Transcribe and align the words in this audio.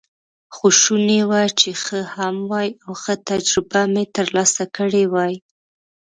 خو 0.55 0.67
شوني 0.81 1.19
وه 1.29 1.41
چې 1.59 1.69
ښه 1.83 1.99
هم 2.15 2.35
وای، 2.51 2.69
او 2.83 2.91
ښه 3.01 3.13
تجربه 3.29 3.81
مې 3.93 4.03
ترلاسه 4.15 4.63
کړې 4.77 5.03
وای. 5.13 5.35